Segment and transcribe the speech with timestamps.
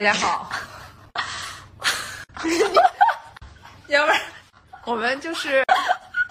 [0.00, 0.48] 大家好，
[3.88, 4.18] 要不然
[4.86, 5.62] 我们就是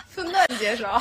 [0.08, 1.00] 分段介绍。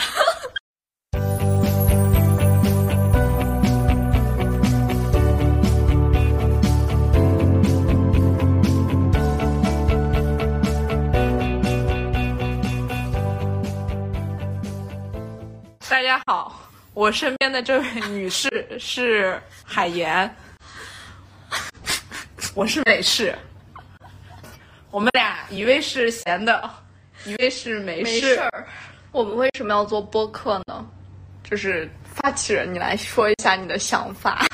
[15.88, 16.60] 大家好，
[16.92, 20.30] 我身边的这位女士是海岩，
[22.58, 23.32] 我是美式。
[24.90, 26.68] 我们俩一位是闲的，
[27.24, 28.42] 一位是没事。
[29.12, 30.84] 我们为什么要做播客呢？
[31.44, 34.44] 就是发起人，你来说一下你的想法。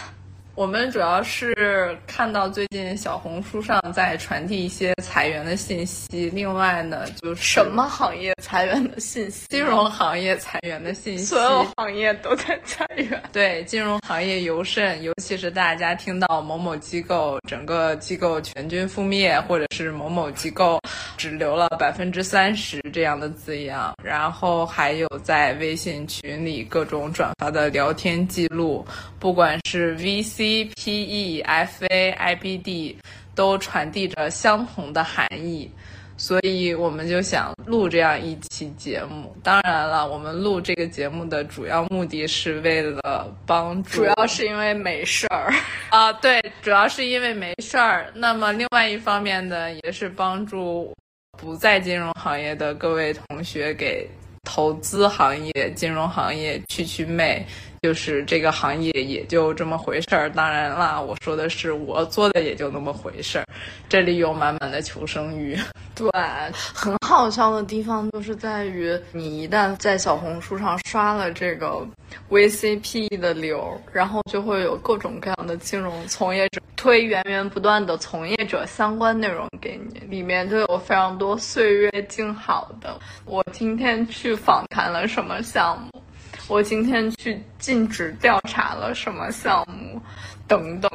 [0.57, 9.49] 我们主要是看到最近小红书上在传递一些裁员的信息，另外呢就是什么行业裁员的信息？
[9.49, 13.21] 金融行业裁员的信息，所有行业都在裁员。
[13.33, 20.79] 对，金融行业尤甚，尤其是大家听到某某机构整个机构全军覆灭，或者是某某机构
[21.17, 28.87] 只留了百分之三十这样的字样，然后还有在微信群里各种转发的聊天记录，
[29.19, 30.44] 不管是 VC。
[30.45, 32.99] C P E F A I B D
[33.35, 35.71] 都传递着相同的含义，
[36.19, 39.35] 所以我们就想录这样一期节目。
[39.43, 45.51] 当然了，我们录这个节目的主要目的是为了帮助，主要是因为没事儿
[45.89, 48.13] 啊，对，主要是因为没事儿。
[48.15, 50.95] 那么另外一方面呢，也是帮助
[51.39, 54.07] 不在金融行业的各位同学给
[54.45, 57.45] 投资行业、金融行业去去妹。
[57.83, 63.45] 就是这个行业也就这么回事儿，当然啦，我说的是我做的也就那么回事儿。
[63.91, 65.55] 这里有满满的求生欲。
[65.95, 66.11] 对，
[66.55, 71.87] 很好笑的地方就是在于，你一旦在小红书上刷了这个
[72.29, 82.99] VCPE 的流，然后就会有各种各样的金融从业者推源源不断的从业者相关内容给你，里面就有非常多岁月静好的。
[83.25, 86.03] 我今天去访谈了什么项目？
[86.49, 90.03] 我今天去尽职调查了什么项目，
[90.49, 90.91] 等等，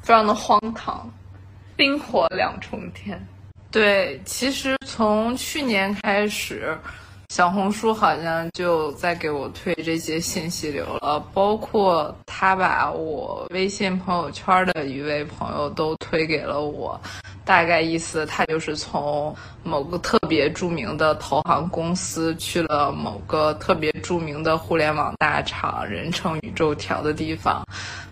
[0.00, 1.12] 非常的荒唐，
[1.74, 3.20] 冰火两重天。
[3.76, 6.74] 对，其实从去年开始，
[7.28, 17.00] 小红书好像就在给我推这些信息流了，包括他把我微信朋友圈的一位朋友都推给了我。
[17.44, 27.64] 大概意思，他就是从某个特别著名的投行公司去了某个特别著名的互联网大厂，人称宇宙条的地方。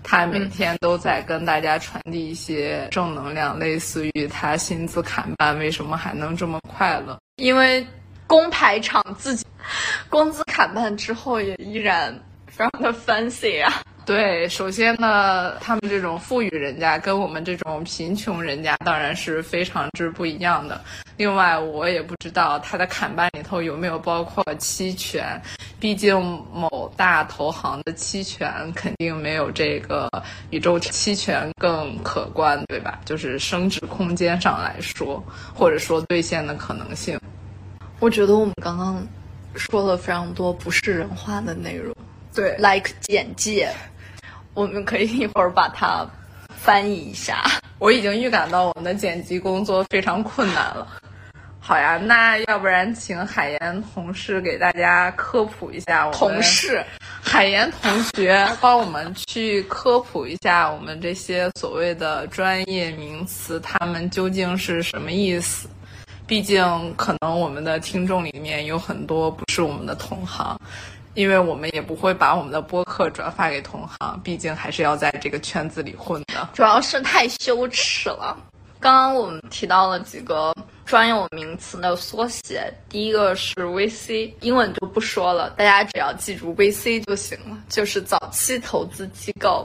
[0.04, 7.18] 他每天都在跟大家传递一些正能量，类似于他薪资砍半，为什么还能这么快乐？
[7.36, 7.84] 因为
[8.26, 9.44] 工牌厂自己
[10.08, 13.82] 工资砍半之后，也依然非常的 fancy 啊。
[14.06, 20.78] 对，首先呢，他们这种富裕人家跟我们这种贫穷人家当然是非常之不一样的。
[21.16, 25.40] 另外，我也不知道他的砍半里头有没有包括期权，
[25.80, 26.20] 毕竟
[26.52, 30.10] 某大投行的期权肯定没有这个
[30.50, 33.00] 宇宙期权更可观，对吧？
[33.06, 35.24] 就是升值空间上来说，
[35.54, 37.18] 或者说兑现的可能性。
[38.04, 39.02] 我觉得我们刚刚
[39.54, 41.96] 说了非常多不是人话的内容，
[42.34, 43.72] 对，like 简介。
[44.52, 46.06] 我们可以一会儿把它
[46.54, 47.42] 翻译一下。
[47.78, 50.86] 我已经预感到我们的剪辑工作非常困难了。
[51.58, 56.10] 好呀，那要不然请海岩同事给大家科普一下。
[56.10, 56.84] 同事，
[57.22, 65.66] 海岩同学帮我们去科普一下我们这些所谓的专业名词，他们究竟是什么意思？
[66.26, 70.58] 毕竟可能我们的听众里面有很多不是我们的同行。
[71.14, 76.48] 因为我们也不会把我们的播客转发给同行，毕竟还是要在这个圈子里混的。
[76.52, 78.36] 主要是太羞耻了。
[78.80, 80.52] 刚刚我们提到了几个
[80.84, 89.64] 专有名词的缩写，第一个是 VC，英文就不说了，大家只要记住 VC 就行了，就是早期投资机构。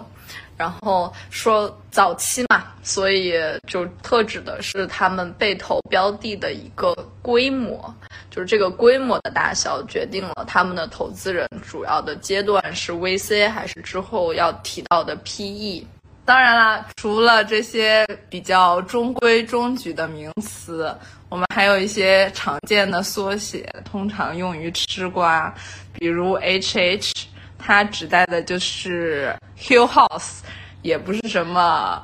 [0.60, 3.34] 然后说早期嘛，所以
[3.66, 7.96] 就特指的是他们被投标的的一个规模，
[8.30, 15.86] 就是这个规模的大小决定了他们的投资人主要的阶段是 VC 还是之后要提到的 PE。
[16.26, 20.94] 当然啦，除了这些比较中规中矩的名词，
[21.30, 25.52] 我们还有一些常见的缩写，通常用于吃瓜，
[25.94, 27.12] 比如 HH。
[27.60, 30.40] 它指代的就是 Hill House，
[30.82, 32.02] 也不是什么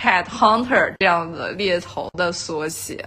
[0.00, 3.04] Head Hunter 这样的猎头的缩写，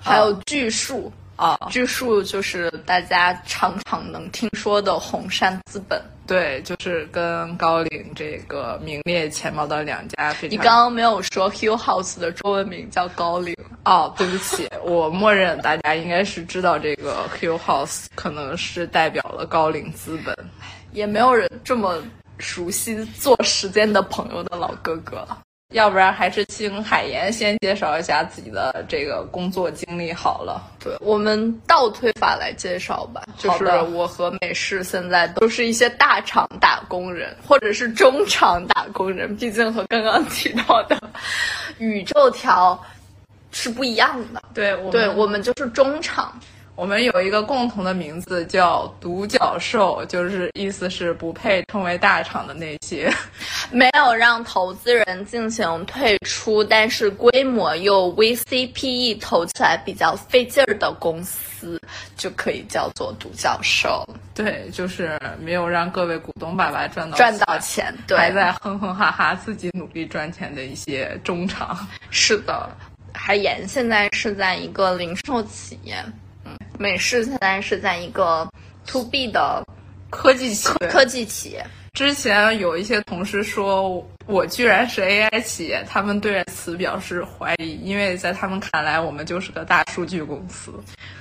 [0.00, 1.12] 还有巨树。
[1.36, 5.98] 啊，巨树就是大家常常能听说的红杉资本。
[6.26, 10.52] 对，就是跟高瓴这个名列前茅的两家非常。
[10.52, 13.56] 你刚刚没有说 Hill House 的中文名叫高瓴。
[13.86, 20.36] 哦，对不起，我默认大家应该是知道这个 Hill House 可能是代表了高瓴资本，
[20.92, 22.02] 也没有人这么
[22.38, 25.38] 熟悉做时间的朋友的老哥哥了。
[25.72, 30.60] 要不然还是请海岩先介绍一下自己的这个工作经历好了。
[30.82, 39.36] 对我们倒推法来介绍吧，就是我和美式现在都是一些大厂打工人，或者是中厂打工人。
[39.36, 41.00] 毕竟和刚刚提到的
[41.78, 42.76] 宇宙条
[43.52, 44.42] 是不一样的。
[44.52, 46.36] 对，对我们就是中厂。
[46.80, 53.12] 我们有一个共同的名字叫“独角兽”，就是意思是不配称为大厂的那些，
[53.70, 61.78] 没有让投资人进行退出，但是规模又 VCPE 投起来比较费劲儿的公司，
[62.16, 64.02] 就可以叫做独角兽。
[64.34, 71.86] 对，就是没有让各位股东爸爸赚到赚到钱，还在哼哼哈哈自己努力赚钱的一些中厂。
[72.08, 72.70] 是的，
[73.12, 76.02] 海岩现在是在一个零售企业。
[76.80, 78.50] 美式现在是在一个
[78.86, 79.62] to B 的
[80.08, 81.62] 科技企科技企业。
[81.92, 90.72] 之前有一些同事说我居然是 AI 企业，他们对此表示怀疑，因为在他们看来，我们就是个大数据公司。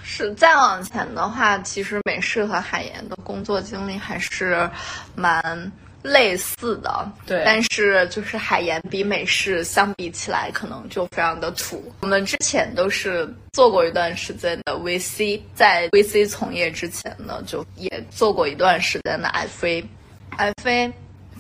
[0.01, 4.69] 是再往前的话，其实美式和海岩的工作经历还是
[5.13, 5.69] 蛮。
[6.01, 11.91] 类似的，对，但是就是海盐比美式相比起来，可能就非常的土。
[12.01, 19.29] 我们之前都是做过一段时间的 VC，在 VC 从业之前呢，就也做过一段时间的
[19.59, 20.91] FA，FA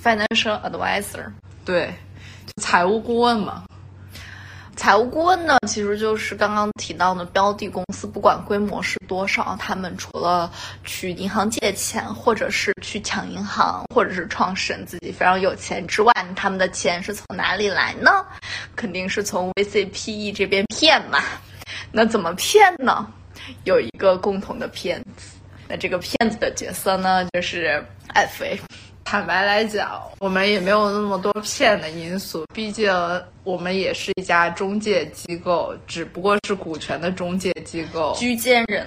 [0.03, 1.25] financial advisor，
[1.63, 1.93] 对，
[2.61, 3.63] 财务顾问嘛。
[4.79, 10.49] 财务顾问呢，其实就是刚刚提到的标的公司，不管规模是多少，他们除了
[10.85, 18.25] 去银行借钱，或者是去抢银行，或者是创始人自己非常有钱之外，他们的钱是从哪里来呢？
[18.73, 21.19] 肯定是从 VCPE 这边骗嘛。
[21.91, 23.05] 那怎么骗呢？
[23.65, 25.35] 有一个共同的骗子，
[25.67, 27.85] 那这个骗子的角色呢，就是
[28.15, 28.57] FA。
[29.09, 32.93] 坦白来讲，我们也没有那么多骗的因素，毕竟
[33.43, 38.15] 我们也是一家中介机构，只不过是股权的中介机构。
[38.15, 38.85] 居间人，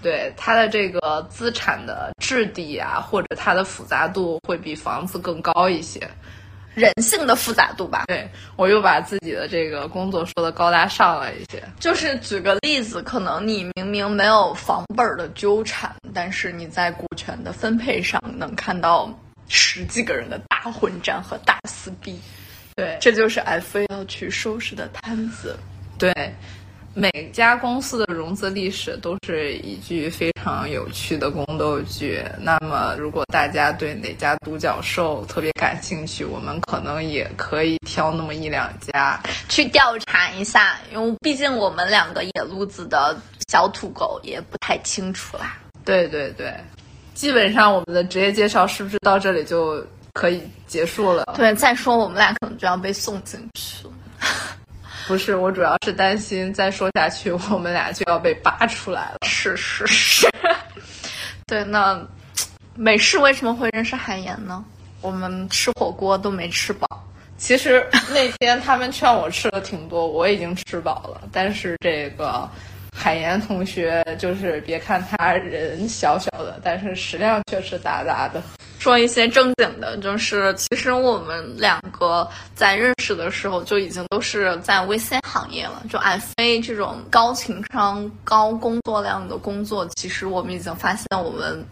[0.00, 6.08] 对它的这个资产的质地啊，或者它的复杂度会比房子更高一些，
[6.76, 8.04] 人性的复杂度吧。
[8.06, 11.60] 对我又把自己的这个工作说的高大上了一些。
[11.80, 19.12] 就是举个例子，可能你明明没有房本的纠缠，但是你在股权的分配上能看到。
[19.48, 22.18] 十几个人的大混战和大撕逼，
[22.76, 25.58] 对，这就是 FA 要去收拾的摊子。
[25.98, 26.12] 对，
[26.92, 32.24] 每家公司的融资历史都是一句非常有趣的宫斗剧。
[32.40, 43.16] 那么，如果大家对哪家独角兽特别感兴趣，我们可能也可以挑那么一两家去调查一下，因为毕竟我们两个野路子的
[43.48, 45.58] 小土狗也不太清楚啦。
[45.84, 46.52] 对对对。
[47.14, 51.32] 基本上我们的职业介绍是不是到这里就可以结束了？
[51.36, 53.92] 对，再说我们俩可能就要被送进去了。
[55.06, 59.18] 不是，我主要是担心再说下去，我们俩就要被扒出来了。
[59.26, 60.28] 是是是。
[61.46, 62.00] 对，那
[62.74, 64.64] 美式为什么会认识海盐呢？
[65.00, 66.88] 我们吃火锅都没吃饱。
[67.36, 72.48] 其实那天他们劝我吃的挺多，我已经吃饱了，但是这个。
[72.94, 78.42] 海岩同学就是别看他人小小的，但是食量却是大大的。
[78.78, 85.82] 说一些正经的，就是其实我们两个在认识的时候就已经都是在 VC 行业了。
[85.90, 91.64] 就 FA 这种高情商、高工作量的工作，其实我们已经发现我们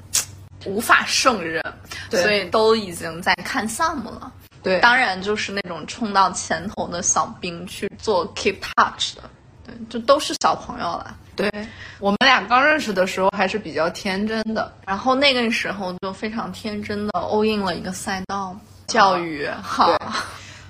[0.65, 1.63] 无法胜任，
[2.11, 4.33] 所以都已经在看项目了。
[4.63, 9.23] 对，当然就是那种冲到前头的小兵去做 keep touch 的。
[9.65, 11.17] 对，就都是小朋友了。
[11.35, 11.51] 对
[11.99, 18.55] 我们俩刚认识的时候还是比较天真的，然后那个时候就非常天真的 all in 了一个赛道，
[18.87, 19.49] 教育。
[19.63, 19.97] 好，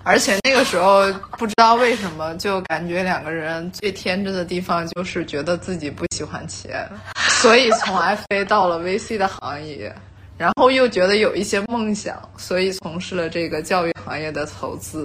[0.04, 6.88] 而且那个时候不知道为什么，就感觉两个人最天真的地方就是觉得自己不喜欢钱，
[7.42, 9.92] 所以从 FA 到了 VC 的行业，
[10.38, 15.04] 然后又觉得有一些梦想，所以从事了这个教育行业的投资，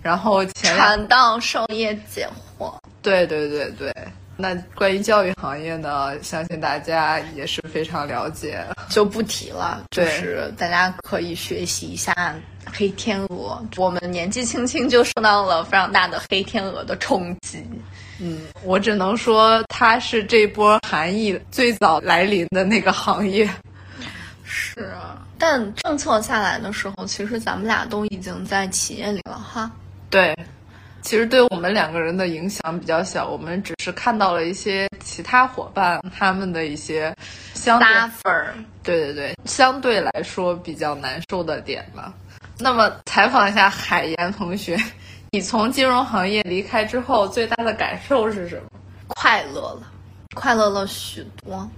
[0.00, 2.26] 然后前传道授业解
[2.58, 2.72] 惑。
[3.06, 3.94] 对对对对，
[4.36, 9.84] 那关于教育行业呢，相信大家也是非常了解，就不提了。
[9.92, 12.34] 就是大家可以学习一下
[12.72, 17.64] 黑天鹅，我们年纪轻轻就受到了非常大的黑天鹅的冲击。
[18.18, 23.48] 嗯，我只能说，它是这波寒意最早来临的那个行业。
[24.42, 25.22] 是啊。
[25.38, 29.70] 但政策下来的时候，其实咱们俩都已经在企业里了哈。
[30.08, 30.34] 对，
[31.06, 37.14] 其实对我们两个人的影响比较小，我们只是看到了一些其他伙伴他们的一些
[37.64, 38.52] 搭粉儿。
[38.82, 42.12] 对对对，相对来说比较难受的点吧。
[42.58, 44.76] 那么采访一下海岩同学，
[45.30, 48.62] 你从金融行业离开之后，最大的感受是什么？
[49.06, 49.82] 快乐了，
[50.34, 51.70] 快乐了许多。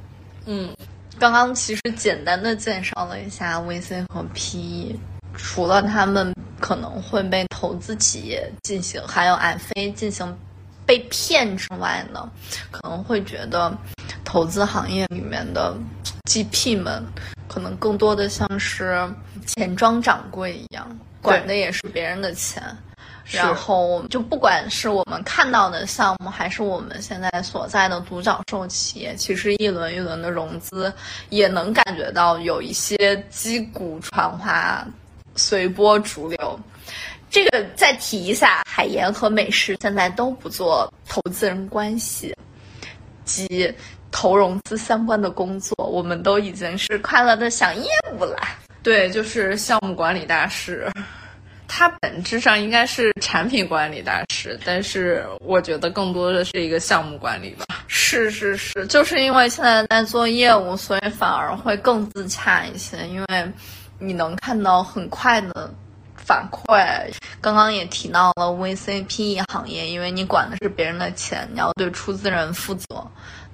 [0.46, 0.74] 嗯，
[1.18, 4.96] 刚刚其实简单的介绍了一下 VC 和 PE，
[5.36, 10.38] 除了他们可能会被投资企业进行，还有 FA 进行
[10.86, 12.30] 被骗之外呢，
[12.70, 13.76] 可能会觉得
[14.24, 15.76] 投资行业里面的
[16.30, 17.04] GP 们，
[17.48, 19.12] 可能更多的像是
[19.44, 20.88] 钱庄掌柜一样，
[21.20, 22.62] 管的也是别人的钱。
[23.30, 30.92] 然后就不管是我们看到的项目，还是我们现在所在的独角兽企业，其实一轮一轮的融资，
[31.28, 34.86] 也能感觉到有一些击鼓传花，
[35.34, 36.60] 随波逐流。
[37.30, 42.34] 这个再提一下，海盐和美式现在都不做投资人关系
[43.24, 43.72] 及
[44.10, 48.36] 投融资相关的工作，我们都已经是快乐的想业务了。
[48.82, 50.90] 对，就是项目管理大师。
[51.70, 57.66] 他本质上应该是产品管理大师，但是我觉得更多的是一个项目管理吧。
[57.86, 63.52] 是是是，就是因为现在在做业务，所以反而会更自洽一些，因为
[63.98, 65.70] 你能看到很快的
[66.28, 67.10] 反馈。
[67.40, 72.84] 刚刚也提到了 VCPE 行业，因为你管的是别人的钱，你要对出资人负责。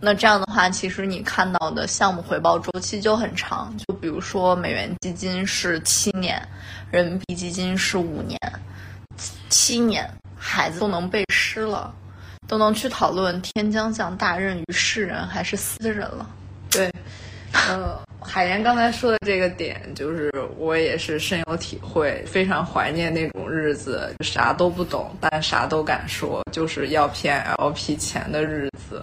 [0.01, 3.73] 那这样的话，其实你看到的项目回报周期就很长。
[3.79, 6.43] 就比如说美元基金是七年，
[6.91, 8.39] 人民币基金是五年，
[9.49, 11.95] 七年孩子都能背诗了，
[12.49, 16.29] 都能去讨论天将降大任于斯人还是斯人了。
[16.71, 16.93] 对，
[17.69, 29.03] 呃，海岩刚才说的这个点，就是我也是深有体会，非常怀念那种日子，啥都不懂但啥都敢说，就是要骗 LP 钱的日子。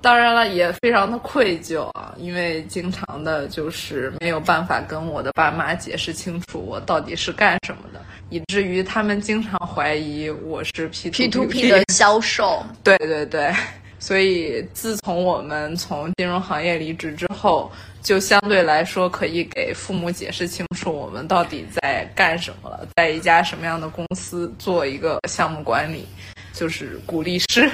[0.00, 12.66] 当然了，也非常的愧疚啊，因为经常的就是没有办法跟我的爸妈解释清楚我到底是干什么的，以至于他们经常怀疑我是 P P to P 的销售。
[12.82, 13.54] 对对对，
[14.02, 17.70] 所以自从我们从金融行业离职之后，
[18.02, 26.04] 就相对来说可以给父母解释清楚我们到底在干什么了，在一家什么样的公司做一个项目管理，
[26.52, 27.70] 就是鼓励师。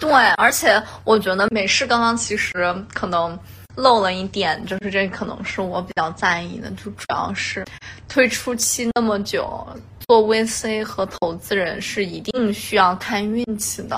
[0.00, 3.38] 对，而且我觉得美式刚刚其实可能
[3.76, 7.64] 漏了一点，就是这可能是我比较在意的，就主要是
[8.08, 9.64] 推出期那么久，
[10.08, 13.96] 做 VC 和投资人是一定需要看运气的。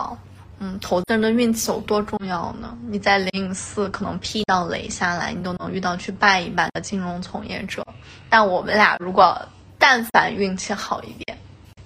[0.61, 2.77] 嗯，投资人的运气有多重要呢？
[2.87, 7.85] 你在灵隐寺可能 P 到雷下来，你都能遇到去拜一拜的金融从业者。
[8.29, 9.37] 但我们俩如果
[9.79, 11.37] 但凡运气好一点，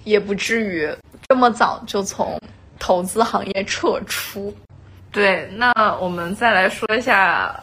[0.03, 0.93] 也不至于
[1.27, 2.39] 这么早就从。
[2.77, 4.53] 投资行业撤出，
[5.09, 7.57] 对，那我们再来说一下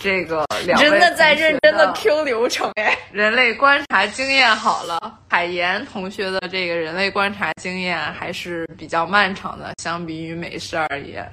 [0.00, 0.46] 这个
[0.78, 11.30] 真的在认真的 Q 流程哎，人类观察经验好了，海岩同学的这个人类观察经验还是比较漫长的，相比于美式而言，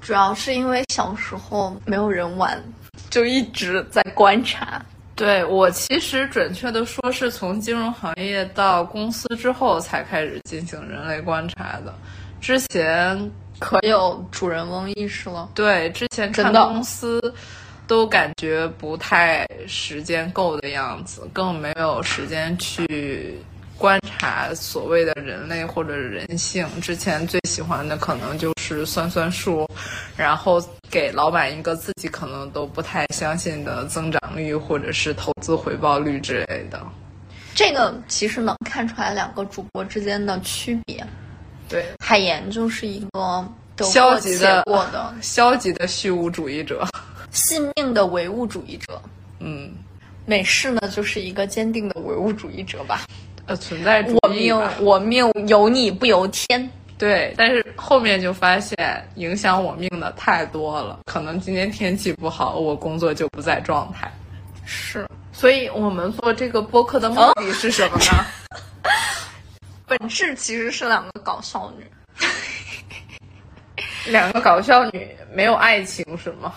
[0.00, 2.62] 主要是因为小时候没有人玩，
[3.10, 4.80] 就一直在观察。
[5.16, 11.94] 对我其实准确的说是从金融行业到公司之后才开始进行人类观察的，
[12.40, 13.30] 之前
[13.60, 15.48] 可有主人翁意识了。
[15.54, 17.32] 对，之前看公司
[17.94, 23.38] 都感觉不太时间够的样子，更没有时间去。
[23.76, 29.68] 观察所谓的人类或者人性，之前最喜欢的可能就是算算数，
[30.16, 36.80] 然后给老板一个自己可能都不太相信的增长率或者是投资回报率之类的。
[37.54, 41.04] 这个其实能看出来两个主播之间的区别。
[41.68, 43.46] 对，海岩就是一个
[43.80, 46.86] 消极的过的消极的虚无主义者，
[47.34, 49.02] 信命的唯物主义者。
[49.40, 49.72] 嗯，
[50.24, 53.02] 美式呢就是一个坚定的唯物主义者吧。
[53.46, 54.50] 呃，存在主义。
[54.50, 56.70] 我命，我命由你不由天。
[56.96, 61.00] 对，但是后面就发现影响我命的太多了。
[61.06, 64.10] 可能今天天气不好，我工作就不在状态。
[64.64, 68.24] 是，所以我们做这个播客的目的是什么呢？
[69.86, 71.84] 本质其实是两个搞笑女。
[74.10, 76.54] 两个搞笑女没有爱情是吗？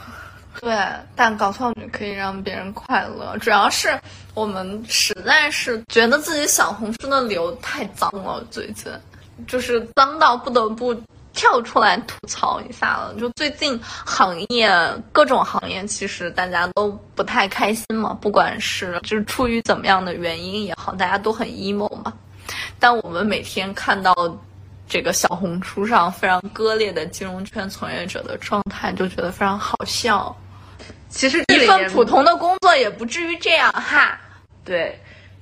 [0.59, 0.75] 对，
[1.15, 3.37] 但搞笑女可以让别人快乐。
[3.37, 3.99] 主要是
[4.33, 8.91] 我们实在是觉得自己小红书的流太脏了，最近
[9.47, 10.95] 就是脏到不得不
[11.33, 13.13] 跳出来吐槽一下了。
[13.19, 14.69] 就最近行业
[15.11, 22.11] 各种行业，其实大家都不太开心嘛，不管是就是出于怎么样的原因也好，大家都很 emo 嘛。
[22.79, 24.15] 但我们每天看到
[24.89, 30.35] 这个小红书上非常割裂的金融圈从业者的状态，就觉得非常好笑。
[31.09, 34.19] 其实一份普通的工作也不至于这样哈。
[34.63, 34.99] 对，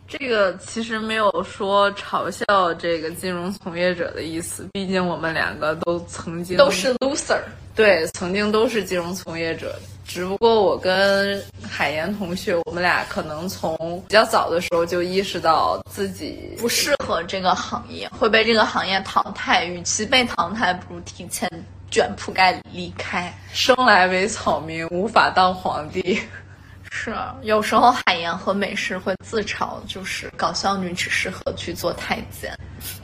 [0.08, 7.40] 这个其实没有说嘲笑这个金融从业者的意思，毕竟我们两个都曾经都是 loser，
[7.76, 9.76] 对，曾经都是金融从业者。
[10.08, 13.76] 只不过我跟海岩同学，我们俩可能从
[14.08, 19.66] 比较早的时候就意识到自己不适合这个行业，会被这个行业淘汰。
[19.66, 21.50] 与其被淘汰，不如提前
[21.96, 23.34] 卷铺盖离开。
[23.54, 26.20] 生来为草民，无法当皇帝。
[26.92, 32.54] 是，有时候海盐和美式会自嘲，就是搞笑女只适合去做太监。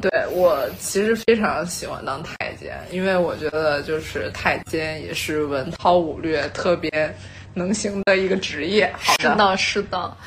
[0.02, 7.16] 对我其实非常喜欢当太监，因为我觉得就是太监也是文韬武略特别
[7.54, 8.94] 能行的一个职业。
[9.00, 10.18] 是的，是的。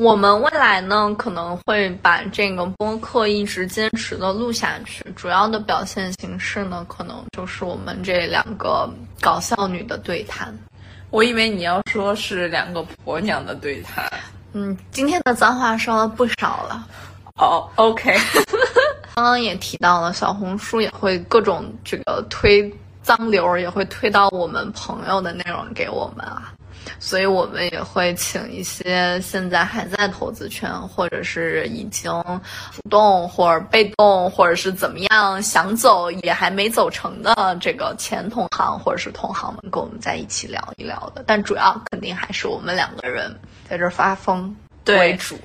[0.00, 8.88] 我们未来呢可能会把这个播客一直坚持的录下去，主要的表现形式呢可能就是我们这两个
[9.20, 10.58] 搞笑女的对谈。
[11.10, 14.10] 我以为你要说是两个婆娘的对谈。
[14.54, 16.88] 嗯，今天的脏话说了不少了。
[17.36, 18.16] 哦，OK。
[19.14, 26.54] 刚刚也提到了，小红书也会各种这个推脏流，也会推到我们朋友的内容给我们啊。
[26.98, 32.10] 所以我们也会请一些现在还在投资圈，或者是已经
[32.72, 41.24] 主动或者被动，或者是怎么样想走也还没走成的这个前同行或者是同行们，跟我们在一起聊一聊的。
[41.26, 43.34] 但主要肯定还是我们两个人
[43.68, 44.54] 在这发疯
[44.86, 45.38] 为主，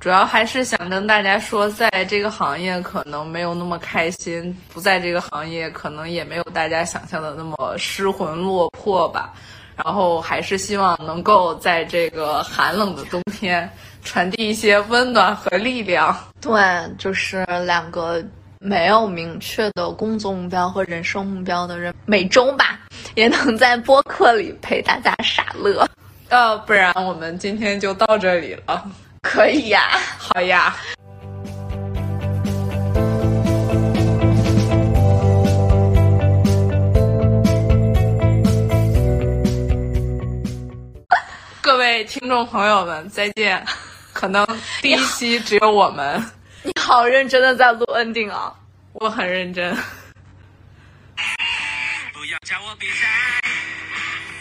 [0.00, 9.34] 主要还是想跟大家说，在这个行业可能没有那么开心，不在这个行业可能也没有大家想象的那么失魂落魄吧。
[9.76, 13.70] 然后还是希望能够在这个寒冷的冬天
[14.02, 16.16] 传递一些温暖和力量。
[16.40, 16.60] 对，
[16.98, 18.24] 就是两个
[18.58, 22.78] 没有明确的工作目标和人生目标的人，每周吧
[23.14, 25.86] 也能在播客里陪大家傻乐。
[26.28, 28.84] 呃，不然我们今天就到这里了。
[29.22, 29.82] 可以呀，
[30.18, 30.76] 好呀。
[41.66, 43.66] 各位听众朋友们，再见！
[44.14, 44.46] 可能
[44.80, 46.24] 第一期只有我们。
[46.62, 48.54] 你好 认真的在录 ending 啊！
[48.92, 49.74] 我很认真。
[52.12, 53.08] 不要叫我比赛，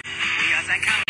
[0.04, 1.05] 不要再看。